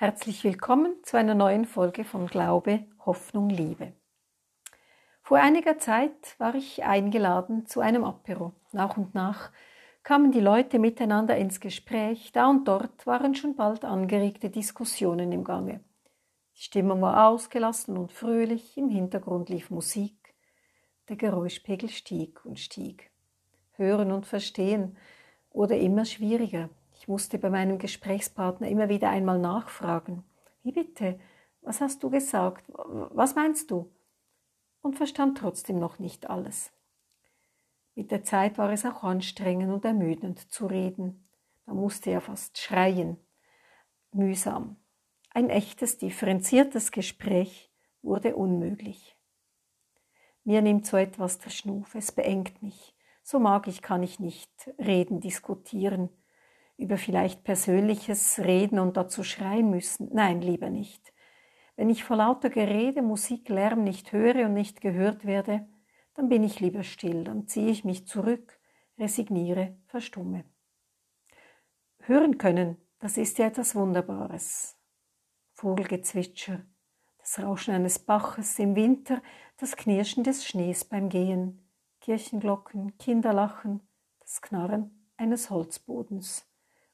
Herzlich 0.00 0.44
willkommen 0.44 0.94
zu 1.02 1.16
einer 1.16 1.34
neuen 1.34 1.64
Folge 1.64 2.04
von 2.04 2.28
Glaube, 2.28 2.84
Hoffnung, 3.04 3.48
Liebe. 3.50 3.94
Vor 5.22 5.38
einiger 5.38 5.78
Zeit 5.78 6.38
war 6.38 6.54
ich 6.54 6.84
eingeladen 6.84 7.66
zu 7.66 7.80
einem 7.80 8.04
Apero. 8.04 8.52
Nach 8.70 8.96
und 8.96 9.16
nach 9.16 9.50
kamen 10.04 10.30
die 10.30 10.38
Leute 10.38 10.78
miteinander 10.78 11.36
ins 11.36 11.58
Gespräch. 11.58 12.30
Da 12.30 12.48
und 12.48 12.68
dort 12.68 13.08
waren 13.08 13.34
schon 13.34 13.56
bald 13.56 13.84
angeregte 13.84 14.50
Diskussionen 14.50 15.32
im 15.32 15.42
Gange. 15.42 15.80
Die 16.54 16.62
Stimmung 16.62 17.02
war 17.02 17.28
ausgelassen 17.28 17.98
und 17.98 18.12
fröhlich, 18.12 18.78
im 18.78 18.90
Hintergrund 18.90 19.48
lief 19.48 19.68
Musik. 19.68 20.32
Der 21.08 21.16
Geräuschpegel 21.16 21.88
stieg 21.88 22.44
und 22.44 22.60
stieg. 22.60 23.10
Hören 23.72 24.12
und 24.12 24.26
verstehen 24.26 24.96
wurde 25.50 25.76
immer 25.76 26.04
schwieriger. 26.04 26.70
Musste 27.08 27.38
bei 27.38 27.48
meinem 27.48 27.78
Gesprächspartner 27.78 28.68
immer 28.68 28.90
wieder 28.90 29.08
einmal 29.08 29.38
nachfragen. 29.38 30.24
Wie 30.62 30.72
bitte? 30.72 31.18
Was 31.62 31.80
hast 31.80 32.02
du 32.02 32.10
gesagt? 32.10 32.70
Was 32.76 33.34
meinst 33.34 33.70
du? 33.70 33.90
Und 34.82 34.94
verstand 34.94 35.38
trotzdem 35.38 35.78
noch 35.78 35.98
nicht 35.98 36.28
alles. 36.28 36.70
Mit 37.94 38.10
der 38.10 38.24
Zeit 38.24 38.58
war 38.58 38.70
es 38.72 38.84
auch 38.84 39.04
anstrengend 39.04 39.72
und 39.72 39.86
ermüdend 39.86 40.52
zu 40.52 40.66
reden. 40.66 41.26
Man 41.64 41.76
musste 41.76 42.10
ja 42.10 42.20
fast 42.20 42.58
schreien. 42.58 43.16
Mühsam. 44.12 44.76
Ein 45.30 45.48
echtes, 45.48 45.96
differenziertes 45.96 46.92
Gespräch 46.92 47.72
wurde 48.02 48.36
unmöglich. 48.36 49.16
Mir 50.44 50.60
nimmt 50.60 50.84
so 50.84 50.98
etwas 50.98 51.38
der 51.38 51.48
Schnuf, 51.48 51.94
es 51.94 52.12
beengt 52.12 52.62
mich. 52.62 52.94
So 53.22 53.38
mag 53.38 53.66
ich, 53.66 53.80
kann 53.80 54.02
ich 54.02 54.20
nicht 54.20 54.50
reden, 54.78 55.20
diskutieren 55.20 56.10
über 56.78 56.96
vielleicht 56.96 57.44
Persönliches 57.44 58.38
reden 58.38 58.78
und 58.78 58.96
dazu 58.96 59.24
schreien 59.24 59.68
müssen. 59.68 60.08
Nein, 60.12 60.40
lieber 60.40 60.70
nicht. 60.70 61.12
Wenn 61.76 61.90
ich 61.90 62.04
vor 62.04 62.16
lauter 62.16 62.50
Gerede, 62.50 63.02
Musik, 63.02 63.48
Lärm 63.48 63.84
nicht 63.84 64.12
höre 64.12 64.46
und 64.46 64.54
nicht 64.54 64.80
gehört 64.80 65.26
werde, 65.26 65.68
dann 66.14 66.28
bin 66.28 66.42
ich 66.42 66.60
lieber 66.60 66.84
still, 66.84 67.24
dann 67.24 67.46
ziehe 67.46 67.70
ich 67.70 67.84
mich 67.84 68.06
zurück, 68.06 68.58
resigniere, 68.98 69.76
verstumme. 69.86 70.44
Hören 72.00 72.38
können, 72.38 72.76
das 73.00 73.16
ist 73.16 73.38
ja 73.38 73.46
etwas 73.46 73.74
Wunderbares. 73.74 74.76
Vogelgezwitscher, 75.52 76.64
das 77.18 77.38
Rauschen 77.40 77.74
eines 77.74 77.98
Baches 77.98 78.58
im 78.58 78.76
Winter, 78.76 79.20
das 79.58 79.76
Knirschen 79.76 80.24
des 80.24 80.46
Schnees 80.46 80.84
beim 80.84 81.08
Gehen, 81.08 81.68
Kirchenglocken, 82.00 82.96
Kinderlachen, 82.98 83.80
das 84.20 84.40
Knarren 84.40 85.08
eines 85.16 85.50
Holzbodens 85.50 86.48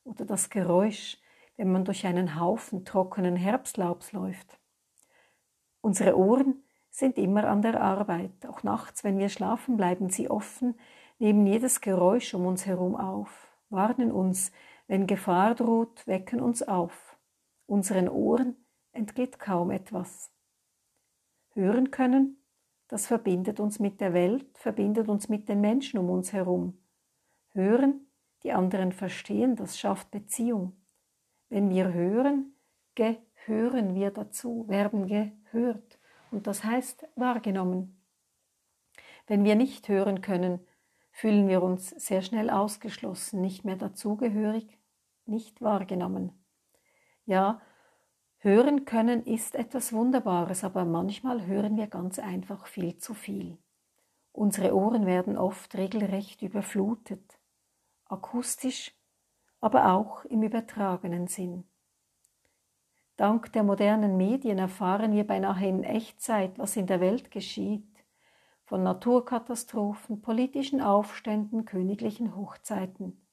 oder 0.05 0.25
das 0.25 0.51
Geräusch, 0.51 1.19
wenn 1.57 1.73
man 1.73 1.85
durch 1.85 2.07
einen 2.07 2.39
Haufen 2.39 2.85
trockenen 2.85 3.37
Herbstlaubs 3.37 4.13
läuft. 4.13 4.59
Unsere 5.81 6.17
Ohren 6.19 6.63
sind 6.91 7.19
immer 7.19 7.45
an 7.45 7.63
der 7.63 7.81
Arbeit. 7.81 8.47
Auch 8.47 8.63
nachts, 8.63 9.05
wenn 9.05 9.19
wir 9.19 9.29
schlafen, 9.29 9.77
bleiben 9.77 10.11
sie 10.11 10.31
offen, 10.31 10.79
nehmen 11.19 11.47
jedes 11.47 11.81
Geräusch 11.81 12.35
um 12.35 12.47
uns 12.47 12.67
herum 12.67 12.97
auf, 12.97 13.49
warnen 13.69 14.13
uns, 14.13 14.53
wenn 14.87 15.07
Gefahr 15.07 15.55
droht, 15.55 16.07
wecken 16.07 16.41
uns 16.41 16.63
auf. 16.63 17.17
Unseren 17.67 18.09
Ohren 18.09 18.57
entgeht 18.93 19.39
kaum 19.39 19.71
etwas. 19.71 20.31
Hören 21.55 21.91
können, 21.91 22.45
das 22.89 23.07
verbindet 23.07 23.61
uns 23.61 23.79
mit 23.79 24.01
der 24.01 24.13
Welt, 24.13 24.59
verbindet 24.59 25.09
uns 25.09 25.29
mit 25.29 25.49
den 25.49 25.61
Menschen 25.61 25.99
um 25.99 26.11
uns 26.11 26.33
herum. 26.33 26.79
Hören 27.53 28.07
die 28.45 28.53
anderen 28.53 28.93
verstehen, 28.93 29.57
das 29.57 29.79
schafft 29.79 30.11
Beziehung. 30.11 30.77
Wenn 31.49 31.71
wir 31.71 31.93
hören, 31.93 32.55
gehören 32.95 33.95
wir 33.95 34.11
dazu, 34.11 34.69
werden 34.69 35.07
gehört. 35.07 35.99
Und 36.31 36.47
das 36.47 36.63
heißt 36.63 37.07
wahrgenommen. 37.17 38.01
Wenn 39.27 39.45
wir 39.45 39.57
nicht 39.57 39.89
hören 39.89 40.21
können, 40.21 40.61
fühlen 41.11 41.49
wir 41.49 41.63
uns 41.63 41.89
sehr 41.91 42.23
schnell 42.23 42.51
ausgeschlossen, 42.51 43.41
nicht 43.41 43.65
mehr 43.65 43.77
dazugehörig, 43.77 44.79
nicht 45.25 45.63
wahrgenommen. 45.63 46.33
Ja, 47.25 47.63
hören 48.39 48.85
können 48.85 49.25
ist 49.25 49.55
etwas 49.55 49.93
Wunderbares, 49.93 50.65
aber 50.65 50.85
manchmal 50.85 51.47
hören 51.47 51.77
wir 51.77 51.87
ganz 51.87 52.19
einfach 52.19 52.67
viel 52.67 52.99
zu 52.99 53.15
viel. 53.15 53.57
Unsere 54.33 54.75
Ohren 54.75 55.07
werden 55.07 55.39
oft 55.39 55.75
regelrecht 55.77 56.43
überflutet 56.43 57.39
akustisch, 58.15 58.95
aber 59.61 59.93
auch 59.93 60.25
im 60.25 60.43
übertragenen 60.43 61.27
Sinn. 61.27 61.65
Dank 63.17 63.53
der 63.53 63.63
modernen 63.63 64.17
Medien 64.17 64.59
erfahren 64.59 65.13
wir 65.13 65.27
beinahe 65.27 65.69
in 65.69 65.85
Echtzeit, 65.85 66.59
was 66.59 66.77
in 66.77 66.87
der 66.87 67.01
Welt 67.01 67.31
geschieht, 67.31 67.87
von 68.65 68.83
Naturkatastrophen, 68.83 70.21
politischen 70.21 70.81
Aufständen, 70.81 71.65
königlichen 71.65 72.35
Hochzeiten, 72.35 73.25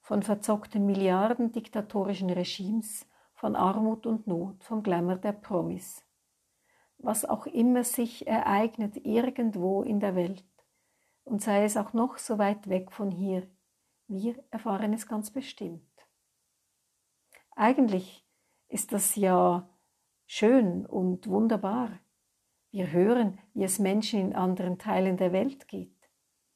von 0.00 0.22
verzockten 0.22 0.86
Milliarden 0.86 1.52
diktatorischen 1.52 2.30
Regimes, 2.30 3.06
von 3.34 3.56
Armut 3.56 4.06
und 4.06 4.26
Not, 4.26 4.62
vom 4.64 4.82
Glamour 4.82 5.16
der 5.16 5.32
Promis. 5.32 6.04
Was 6.98 7.24
auch 7.24 7.46
immer 7.46 7.84
sich 7.84 8.26
ereignet 8.26 8.96
irgendwo 9.04 9.82
in 9.82 10.00
der 10.00 10.14
Welt, 10.14 10.44
und 11.24 11.42
sei 11.42 11.64
es 11.64 11.76
auch 11.76 11.92
noch 11.92 12.18
so 12.18 12.38
weit 12.38 12.68
weg 12.68 12.92
von 12.92 13.10
hier, 13.10 13.46
wir 14.12 14.42
erfahren 14.50 14.92
es 14.92 15.06
ganz 15.06 15.30
bestimmt. 15.30 15.82
Eigentlich 17.56 18.26
ist 18.68 18.92
das 18.92 19.16
ja 19.16 19.68
schön 20.26 20.86
und 20.86 21.26
wunderbar. 21.26 21.98
Wir 22.70 22.90
hören, 22.90 23.38
wie 23.54 23.64
es 23.64 23.78
Menschen 23.78 24.20
in 24.20 24.34
anderen 24.34 24.78
Teilen 24.78 25.16
der 25.16 25.32
Welt 25.32 25.68
geht. 25.68 25.96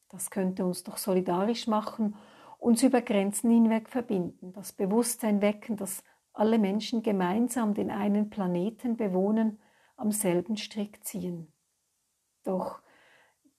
Das 0.09 0.31
könnte 0.31 0.65
uns 0.65 0.83
doch 0.83 0.97
solidarisch 0.97 1.67
machen, 1.67 2.17
uns 2.59 2.83
über 2.83 3.03
Grenzen 3.03 3.51
hinweg 3.51 3.89
verbinden, 3.89 4.53
das 4.53 4.73
Bewusstsein 4.73 5.43
wecken, 5.43 5.77
dass 5.77 6.03
alle 6.33 6.59
Menschen 6.59 7.03
gemeinsam 7.03 7.75
den 7.75 7.91
einen 7.91 8.31
Planeten 8.31 8.97
bewohnen, 8.97 9.61
am 9.97 10.13
selben 10.13 10.57
Strick 10.57 11.05
ziehen. 11.05 11.53
Doch 12.45 12.81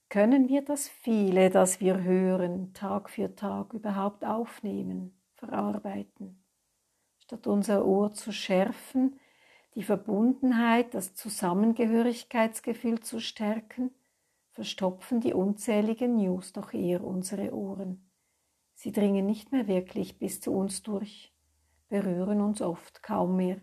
können 0.10 0.48
wir 0.48 0.64
das 0.64 0.88
viele, 0.88 1.50
das 1.50 1.82
wir 1.82 2.02
hören, 2.04 2.74
Tag 2.74 3.10
für 3.10 3.36
Tag 3.36 3.74
überhaupt 3.74 4.24
aufnehmen, 4.24 5.20
verarbeiten? 5.36 6.44
Statt 7.20 7.46
unser 7.48 7.86
Ohr 7.86 8.14
zu 8.14 8.32
schärfen, 8.32 9.20
die 9.76 9.84
Verbundenheit, 9.84 10.94
das 10.94 11.14
Zusammengehörigkeitsgefühl 11.14 13.00
zu 13.02 13.20
stärken, 13.20 13.92
verstopfen 14.52 15.20
die 15.20 15.34
unzähligen 15.34 16.16
News 16.16 16.54
doch 16.54 16.74
eher 16.74 17.04
unsere 17.04 17.54
Ohren. 17.54 18.10
Sie 18.74 18.92
dringen 18.92 19.26
nicht 19.26 19.52
mehr 19.52 19.68
wirklich 19.68 20.18
bis 20.20 20.40
zu 20.40 20.52
uns 20.52 20.84
durch, 20.84 21.34
berühren 21.90 22.42
uns 22.42 22.62
oft 22.62 23.04
kaum 23.04 23.36
mehr. 23.36 23.60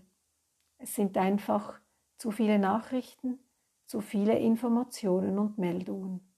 Es 0.78 0.94
sind 0.94 1.16
einfach 1.16 1.80
zu 2.18 2.30
viele 2.30 2.58
Nachrichten, 2.58 3.38
zu 3.86 4.00
viele 4.00 4.38
Informationen 4.38 5.38
und 5.38 5.58
Meldungen. 5.58 6.33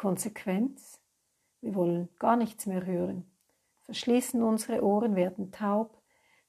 Konsequenz, 0.00 0.98
wir 1.60 1.74
wollen 1.74 2.08
gar 2.18 2.36
nichts 2.36 2.64
mehr 2.64 2.86
hören, 2.86 3.30
verschließen 3.82 4.42
unsere 4.42 4.82
Ohren, 4.82 5.14
werden 5.14 5.52
taub, 5.52 6.00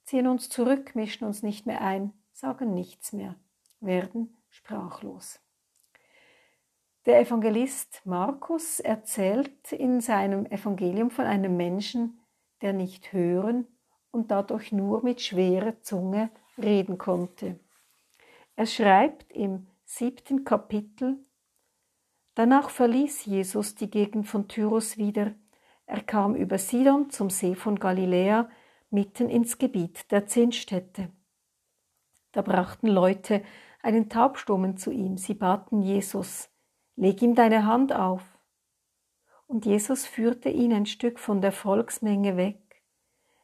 ziehen 0.05 0.27
uns 0.27 0.47
zurück, 0.47 0.95
mischen 0.95 1.25
uns 1.25 1.43
nicht 1.43 1.65
mehr 1.65 1.81
ein, 1.81 2.13
sagen 2.31 2.73
nichts 2.73 3.11
mehr, 3.11 3.35
werden 3.81 4.41
sprachlos. 4.47 5.41
Der 7.05 7.19
Evangelist 7.19 8.01
Markus 8.05 8.79
erzählt 8.79 9.73
in 9.73 9.99
seinem 9.99 10.45
Evangelium 10.45 11.11
von 11.11 11.25
einem 11.25 11.57
Menschen, 11.57 12.21
der 12.61 12.71
nicht 12.71 13.11
hören 13.11 13.67
und 14.11 14.31
dadurch 14.31 14.71
nur 14.71 15.03
mit 15.03 15.19
schwerer 15.19 15.81
Zunge 15.81 16.31
reden 16.57 16.97
konnte. 16.97 17.59
Er 18.55 18.65
schreibt 18.65 19.29
im 19.33 19.67
siebten 19.83 20.45
Kapitel 20.45 21.25
Danach 22.35 22.69
verließ 22.69 23.25
Jesus 23.25 23.75
die 23.75 23.89
Gegend 23.89 24.27
von 24.27 24.47
Tyrus 24.47 24.97
wieder. 24.97 25.33
Er 25.85 26.01
kam 26.01 26.35
über 26.35 26.57
Sidon 26.57 27.09
zum 27.09 27.29
See 27.29 27.55
von 27.55 27.77
Galiläa, 27.77 28.49
mitten 28.89 29.29
ins 29.29 29.57
Gebiet 29.57 30.09
der 30.11 30.25
zehn 30.27 30.51
Städte. 30.51 31.09
Da 32.31 32.41
brachten 32.41 32.87
Leute 32.87 33.43
einen 33.81 34.09
Taubstummen 34.09 34.77
zu 34.77 34.91
ihm. 34.91 35.17
Sie 35.17 35.33
baten 35.33 35.81
Jesus, 35.81 36.49
leg 36.95 37.21
ihm 37.21 37.35
deine 37.35 37.65
Hand 37.65 37.93
auf. 37.93 38.23
Und 39.47 39.65
Jesus 39.65 40.05
führte 40.05 40.49
ihn 40.49 40.71
ein 40.71 40.85
Stück 40.85 41.19
von 41.19 41.41
der 41.41 41.51
Volksmenge 41.51 42.37
weg. 42.37 42.81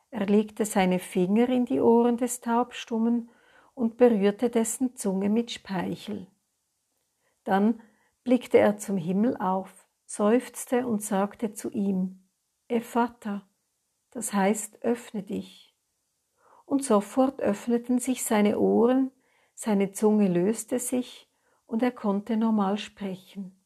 Er 0.10 0.26
legte 0.26 0.64
seine 0.64 1.00
Finger 1.00 1.50
in 1.50 1.66
die 1.66 1.82
Ohren 1.82 2.16
des 2.16 2.40
Taubstummen 2.40 3.30
und 3.74 3.98
berührte 3.98 4.50
dessen 4.50 4.96
Zunge 4.96 5.30
mit 5.30 5.52
Speichel. 5.52 6.28
Dann 7.44 7.82
blickte 8.28 8.58
er 8.58 8.78
zum 8.78 8.98
Himmel 8.98 9.38
auf, 9.38 9.88
seufzte 10.06 10.86
und 10.86 11.02
sagte 11.02 11.54
zu 11.54 11.72
ihm, 11.72 12.28
Ephata, 12.68 13.48
das 14.12 14.34
heißt, 14.34 14.84
öffne 14.84 15.24
dich. 15.24 15.74
und 16.66 16.84
sofort 16.84 17.40
öffneten 17.40 18.00
sich 18.00 18.26
seine 18.26 18.60
Ohren, 18.60 19.12
seine 19.54 19.94
Zunge 19.94 20.28
löste 20.28 20.78
sich 20.78 21.32
und 21.68 21.82
er 21.82 21.92
konnte 21.92 22.36
normal 22.36 22.78
sprechen. 22.78 23.64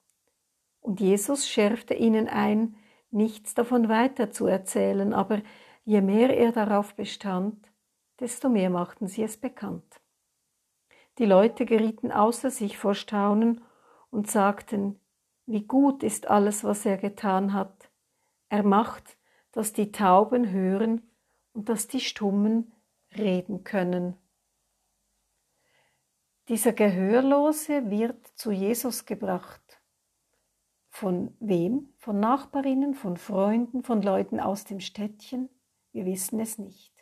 Und 0.79 0.99
Jesus 0.99 1.49
schärfte 1.49 1.95
ihnen 1.95 2.27
ein, 2.27 2.75
nichts 3.09 3.55
davon 3.55 3.89
weiter 3.89 4.29
zu 4.29 4.45
erzählen, 4.45 5.11
aber 5.11 5.41
je 5.85 6.01
mehr 6.01 6.37
er 6.37 6.51
darauf 6.51 6.93
bestand, 6.93 7.67
desto 8.19 8.47
mehr 8.47 8.69
machten 8.69 9.07
sie 9.07 9.23
es 9.23 9.37
bekannt. 9.37 10.01
Die 11.17 11.25
Leute 11.25 11.65
gerieten 11.65 12.11
außer 12.11 12.51
sich 12.51 12.77
vor 12.77 12.93
Staunen 12.93 13.61
und 14.11 14.29
sagten, 14.29 14.99
wie 15.47 15.65
gut 15.65 16.03
ist 16.03 16.27
alles, 16.27 16.63
was 16.63 16.85
er 16.85 16.97
getan 16.97 17.53
hat. 17.53 17.89
Er 18.49 18.63
macht, 18.63 19.17
dass 19.51 19.73
die 19.73 19.91
Tauben 19.91 20.51
hören 20.51 21.09
und 21.53 21.67
dass 21.69 21.87
die 21.87 21.99
Stummen 21.99 22.71
reden 23.17 23.63
können. 23.63 24.15
Dieser 26.47 26.73
Gehörlose 26.73 27.89
wird 27.89 28.27
zu 28.35 28.51
Jesus 28.51 29.05
gebracht. 29.05 29.81
Von 30.89 31.35
wem? 31.39 31.93
Von 31.97 32.19
Nachbarinnen, 32.19 32.93
von 32.93 33.17
Freunden, 33.17 33.83
von 33.83 34.01
Leuten 34.01 34.39
aus 34.39 34.65
dem 34.65 34.79
Städtchen? 34.79 35.49
Wir 35.91 36.05
wissen 36.05 36.39
es 36.39 36.57
nicht. 36.57 36.93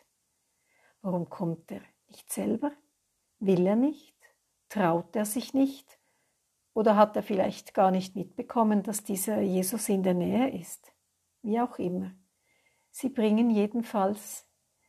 Warum 1.02 1.28
kommt 1.28 1.70
er 1.70 1.82
nicht 2.08 2.32
selber? 2.32 2.72
Will 3.38 3.66
er 3.66 3.76
nicht? 3.76 4.16
Traut 4.68 5.16
er 5.16 5.24
sich 5.24 5.54
nicht? 5.54 5.99
Oder 6.74 6.96
hat 6.96 7.16
er 7.16 7.22
vielleicht 7.22 7.74
gar 7.74 7.90
nicht 7.90 8.14
mitbekommen, 8.14 8.82
dass 8.82 9.02
dieser 9.02 9.40
Jesus 9.40 9.88
in 9.88 10.02
der 10.02 10.14
Nähe 10.14 10.50
ist? 10.50 10.92
Wie 11.42 11.60
auch 11.60 11.78
immer. 11.78 12.12
Sie 12.90 13.08
bringen 13.08 13.50
jedenfalls 13.50 14.46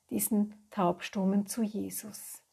diesen 0.09 0.67
Taubstummen 0.69 1.47
zu 1.47 1.63
Jesus. 1.63 2.43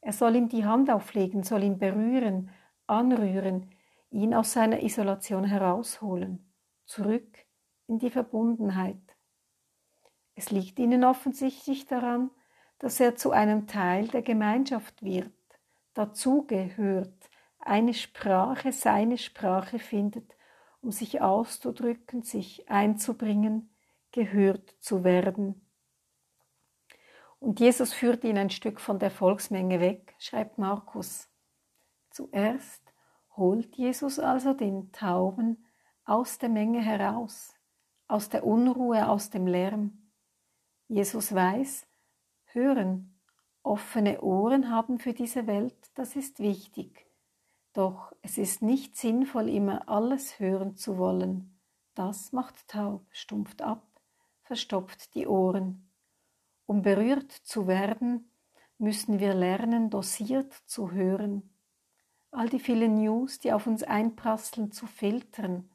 Er 0.00 0.12
soll 0.12 0.36
ihm 0.36 0.48
die 0.48 0.64
Hand 0.64 0.90
auflegen, 0.90 1.42
soll 1.42 1.62
ihn 1.62 1.78
berühren, 1.78 2.50
anrühren, 2.86 3.70
ihn 4.10 4.34
aus 4.34 4.52
seiner 4.52 4.82
Isolation 4.82 5.44
herausholen, 5.44 6.52
zurück 6.84 7.46
in 7.86 7.98
die 7.98 8.10
Verbundenheit. 8.10 9.00
Es 10.34 10.50
liegt 10.50 10.78
ihnen 10.78 11.04
offensichtlich 11.04 11.86
daran, 11.86 12.30
dass 12.78 13.00
er 13.00 13.16
zu 13.16 13.30
einem 13.30 13.66
Teil 13.66 14.08
der 14.08 14.22
Gemeinschaft 14.22 15.02
wird, 15.02 15.32
dazugehört, 15.94 17.30
eine 17.66 17.94
Sprache, 17.94 18.72
seine 18.72 19.18
Sprache 19.18 19.78
findet, 19.78 20.36
um 20.80 20.90
sich 20.92 21.20
auszudrücken, 21.20 22.22
sich 22.22 22.68
einzubringen, 22.68 23.74
gehört 24.12 24.76
zu 24.80 25.04
werden. 25.04 25.66
Und 27.38 27.60
Jesus 27.60 27.92
führt 27.92 28.24
ihn 28.24 28.38
ein 28.38 28.50
Stück 28.50 28.80
von 28.80 28.98
der 28.98 29.10
Volksmenge 29.10 29.80
weg, 29.80 30.14
schreibt 30.18 30.58
Markus. 30.58 31.28
Zuerst 32.10 32.82
holt 33.36 33.76
Jesus 33.76 34.18
also 34.18 34.54
den 34.54 34.90
Tauben 34.92 35.66
aus 36.04 36.38
der 36.38 36.48
Menge 36.48 36.80
heraus, 36.80 37.54
aus 38.08 38.28
der 38.28 38.46
Unruhe, 38.46 39.08
aus 39.08 39.30
dem 39.30 39.46
Lärm. 39.46 40.10
Jesus 40.88 41.34
weiß, 41.34 41.86
hören, 42.44 43.20
offene 43.62 44.20
Ohren 44.22 44.70
haben 44.70 44.98
für 44.98 45.12
diese 45.12 45.46
Welt, 45.46 45.90
das 45.94 46.16
ist 46.16 46.38
wichtig. 46.38 47.05
Doch 47.76 48.14
es 48.22 48.38
ist 48.38 48.62
nicht 48.62 48.96
sinnvoll, 48.96 49.50
immer 49.50 49.86
alles 49.86 50.40
hören 50.40 50.76
zu 50.76 50.96
wollen. 50.96 51.60
Das 51.94 52.32
macht 52.32 52.68
taub, 52.68 53.04
stumpft 53.10 53.60
ab, 53.60 53.86
verstopft 54.40 55.14
die 55.14 55.26
Ohren. 55.26 55.86
Um 56.64 56.80
berührt 56.80 57.30
zu 57.30 57.66
werden, 57.66 58.30
müssen 58.78 59.20
wir 59.20 59.34
lernen, 59.34 59.90
dosiert 59.90 60.54
zu 60.64 60.92
hören, 60.92 61.54
all 62.30 62.48
die 62.48 62.60
vielen 62.60 62.94
News, 62.94 63.40
die 63.40 63.52
auf 63.52 63.66
uns 63.66 63.82
einprasseln, 63.82 64.72
zu 64.72 64.86
filtern 64.86 65.68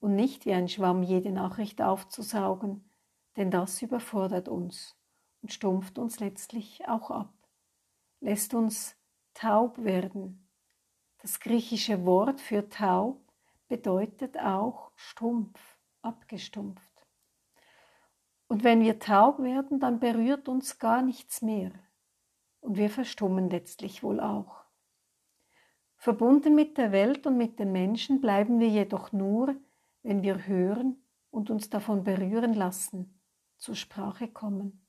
und 0.00 0.16
nicht 0.16 0.46
wie 0.46 0.54
ein 0.54 0.70
Schwamm 0.70 1.02
jede 1.02 1.30
Nachricht 1.30 1.82
aufzusaugen, 1.82 2.88
denn 3.36 3.50
das 3.50 3.82
überfordert 3.82 4.48
uns 4.48 4.96
und 5.42 5.52
stumpft 5.52 5.98
uns 5.98 6.20
letztlich 6.20 6.88
auch 6.88 7.10
ab, 7.10 7.34
lässt 8.20 8.54
uns 8.54 8.96
taub 9.34 9.84
werden. 9.84 10.43
Das 11.24 11.40
griechische 11.40 12.04
Wort 12.04 12.38
für 12.38 12.68
taub 12.68 13.18
bedeutet 13.68 14.38
auch 14.38 14.90
stumpf, 14.94 15.58
abgestumpft. 16.02 17.06
Und 18.46 18.62
wenn 18.62 18.82
wir 18.82 18.98
taub 18.98 19.38
werden, 19.38 19.80
dann 19.80 20.00
berührt 20.00 20.50
uns 20.50 20.78
gar 20.78 21.00
nichts 21.00 21.40
mehr 21.40 21.72
und 22.60 22.76
wir 22.76 22.90
verstummen 22.90 23.48
letztlich 23.48 24.02
wohl 24.02 24.20
auch. 24.20 24.66
Verbunden 25.96 26.54
mit 26.54 26.76
der 26.76 26.92
Welt 26.92 27.26
und 27.26 27.38
mit 27.38 27.58
den 27.58 27.72
Menschen 27.72 28.20
bleiben 28.20 28.60
wir 28.60 28.68
jedoch 28.68 29.10
nur, 29.12 29.56
wenn 30.02 30.22
wir 30.22 30.46
hören 30.46 31.02
und 31.30 31.48
uns 31.48 31.70
davon 31.70 32.04
berühren 32.04 32.52
lassen, 32.52 33.18
zur 33.56 33.76
Sprache 33.76 34.28
kommen. 34.28 34.83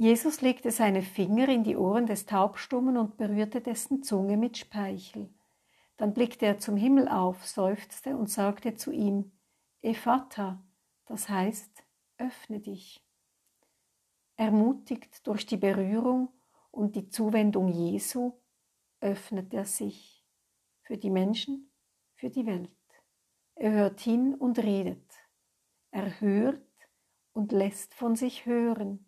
Jesus 0.00 0.40
legte 0.40 0.70
seine 0.70 1.02
Finger 1.02 1.50
in 1.50 1.62
die 1.62 1.76
Ohren 1.76 2.06
des 2.06 2.24
Taubstummen 2.24 2.96
und 2.96 3.18
berührte 3.18 3.60
dessen 3.60 4.02
Zunge 4.02 4.38
mit 4.38 4.56
Speichel. 4.56 5.28
Dann 5.98 6.14
blickte 6.14 6.46
er 6.46 6.58
zum 6.58 6.78
Himmel 6.78 7.06
auf, 7.06 7.46
seufzte 7.46 8.16
und 8.16 8.30
sagte 8.30 8.74
zu 8.74 8.92
ihm, 8.92 9.30
Ephata, 9.82 10.64
das 11.04 11.28
heißt, 11.28 11.84
öffne 12.16 12.60
dich. 12.60 13.04
Ermutigt 14.38 15.26
durch 15.26 15.44
die 15.44 15.58
Berührung 15.58 16.30
und 16.70 16.96
die 16.96 17.10
Zuwendung 17.10 17.68
Jesu 17.68 18.32
öffnet 19.00 19.52
er 19.52 19.66
sich 19.66 20.26
für 20.80 20.96
die 20.96 21.10
Menschen, 21.10 21.70
für 22.14 22.30
die 22.30 22.46
Welt. 22.46 22.70
Er 23.54 23.72
hört 23.72 24.00
hin 24.00 24.34
und 24.34 24.60
redet. 24.60 25.12
Er 25.90 26.22
hört 26.22 26.64
und 27.34 27.52
lässt 27.52 27.92
von 27.92 28.16
sich 28.16 28.46
hören 28.46 29.04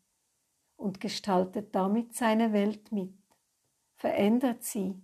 und 0.83 1.01
gestaltet 1.01 1.75
damit 1.75 2.15
seine 2.15 2.53
Welt 2.53 2.91
mit, 2.91 3.15
verändert 3.95 4.65
sie 4.65 5.01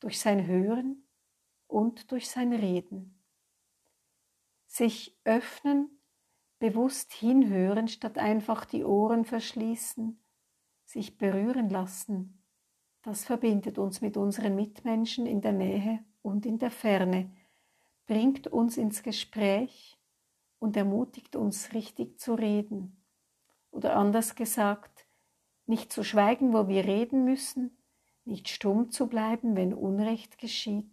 durch 0.00 0.18
sein 0.18 0.46
Hören 0.46 1.06
und 1.68 2.10
durch 2.10 2.28
sein 2.28 2.52
Reden. 2.52 3.22
Sich 4.66 5.16
öffnen, 5.24 6.00
bewusst 6.58 7.12
hinhören, 7.12 7.86
statt 7.86 8.18
einfach 8.18 8.64
die 8.64 8.84
Ohren 8.84 9.24
verschließen, 9.24 10.20
sich 10.84 11.16
berühren 11.16 11.70
lassen, 11.70 12.42
das 13.02 13.24
verbindet 13.24 13.78
uns 13.78 14.00
mit 14.00 14.16
unseren 14.16 14.56
Mitmenschen 14.56 15.24
in 15.24 15.40
der 15.40 15.52
Nähe 15.52 16.04
und 16.20 16.44
in 16.44 16.58
der 16.58 16.70
Ferne, 16.70 17.34
bringt 18.06 18.48
uns 18.48 18.76
ins 18.76 19.02
Gespräch 19.02 19.98
und 20.58 20.76
ermutigt 20.76 21.36
uns 21.36 21.72
richtig 21.72 22.18
zu 22.18 22.34
reden. 22.34 22.99
Oder 23.70 23.96
anders 23.96 24.34
gesagt, 24.34 25.06
nicht 25.66 25.92
zu 25.92 26.02
schweigen, 26.02 26.52
wo 26.52 26.68
wir 26.68 26.84
reden 26.84 27.24
müssen, 27.24 27.76
nicht 28.24 28.48
stumm 28.48 28.90
zu 28.90 29.08
bleiben, 29.08 29.56
wenn 29.56 29.72
Unrecht 29.72 30.38
geschieht, 30.38 30.90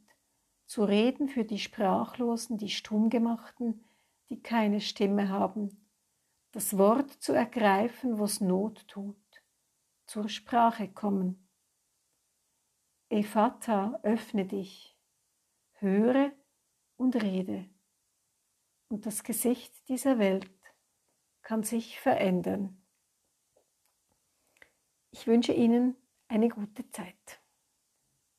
zu 0.65 0.83
reden 0.83 1.29
für 1.29 1.45
die 1.45 1.59
Sprachlosen, 1.59 2.57
die 2.57 2.69
Stummgemachten, 2.69 3.85
die 4.29 4.41
keine 4.41 4.81
Stimme 4.81 5.29
haben, 5.29 5.87
das 6.51 6.77
Wort 6.77 7.11
zu 7.11 7.33
ergreifen, 7.33 8.19
was 8.19 8.41
Not 8.41 8.87
tut, 8.87 9.43
zur 10.05 10.29
Sprache 10.29 10.87
kommen. 10.87 11.47
Ephata, 13.09 13.99
öffne 14.03 14.45
dich, 14.45 14.97
höre 15.73 16.31
und 16.97 17.15
rede. 17.21 17.69
Und 18.89 19.05
das 19.05 19.23
Gesicht 19.23 19.87
dieser 19.87 20.19
Welt 20.19 20.56
kann 21.47 21.63
sich 21.63 22.01
verändern. 22.01 22.75
Ich 25.11 25.27
wünsche 25.27 25.53
Ihnen 25.53 25.95
eine 26.27 26.49
gute 26.49 26.89
Zeit. 26.89 27.39